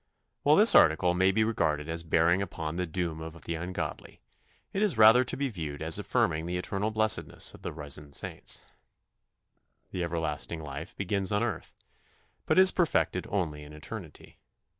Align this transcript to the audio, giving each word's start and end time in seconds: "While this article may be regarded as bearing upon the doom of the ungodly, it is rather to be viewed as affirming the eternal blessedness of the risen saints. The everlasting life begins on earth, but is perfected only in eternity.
"While 0.41 0.55
this 0.55 0.73
article 0.73 1.13
may 1.13 1.31
be 1.31 1.43
regarded 1.43 1.87
as 1.87 2.01
bearing 2.01 2.41
upon 2.41 2.75
the 2.75 2.87
doom 2.87 3.21
of 3.21 3.39
the 3.43 3.53
ungodly, 3.53 4.17
it 4.73 4.81
is 4.81 4.97
rather 4.97 5.23
to 5.23 5.37
be 5.37 5.47
viewed 5.47 5.79
as 5.79 5.99
affirming 5.99 6.47
the 6.47 6.57
eternal 6.57 6.89
blessedness 6.89 7.53
of 7.53 7.61
the 7.61 7.71
risen 7.71 8.11
saints. 8.11 8.65
The 9.91 10.03
everlasting 10.03 10.63
life 10.63 10.97
begins 10.97 11.31
on 11.31 11.43
earth, 11.43 11.75
but 12.47 12.57
is 12.57 12.71
perfected 12.71 13.27
only 13.29 13.61
in 13.63 13.73
eternity. 13.73 14.39